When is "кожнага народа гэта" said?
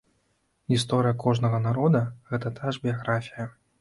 1.23-2.53